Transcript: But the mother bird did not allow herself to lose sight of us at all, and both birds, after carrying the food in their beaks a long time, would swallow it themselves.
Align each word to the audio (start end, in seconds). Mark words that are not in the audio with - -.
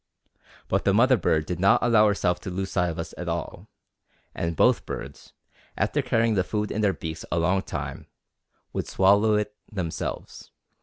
But 0.67 0.83
the 0.83 0.95
mother 0.95 1.15
bird 1.15 1.45
did 1.45 1.59
not 1.59 1.83
allow 1.83 2.07
herself 2.07 2.39
to 2.39 2.49
lose 2.49 2.71
sight 2.71 2.89
of 2.89 2.97
us 2.97 3.13
at 3.19 3.29
all, 3.29 3.69
and 4.33 4.55
both 4.55 4.83
birds, 4.87 5.33
after 5.77 6.01
carrying 6.01 6.33
the 6.33 6.43
food 6.43 6.71
in 6.71 6.81
their 6.81 6.91
beaks 6.91 7.23
a 7.31 7.37
long 7.37 7.61
time, 7.61 8.07
would 8.73 8.87
swallow 8.87 9.35
it 9.35 9.55
themselves. 9.71 10.49